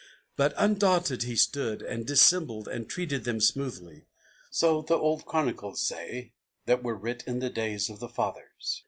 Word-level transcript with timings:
But 0.35 0.55
undaunted 0.57 1.21
he 1.21 1.35
stood, 1.35 1.83
and 1.83 2.07
dissembled 2.07 2.67
and 2.67 2.89
treated 2.89 3.23
them 3.23 3.39
smoothly; 3.39 4.07
So 4.49 4.81
the 4.81 4.97
old 4.97 5.27
chronicles 5.27 5.79
say, 5.87 6.33
that 6.65 6.81
were 6.81 6.95
writ 6.97 7.23
in 7.27 7.37
the 7.37 7.51
days 7.51 7.87
of 7.87 7.99
the 7.99 8.09
fathers. 8.09 8.79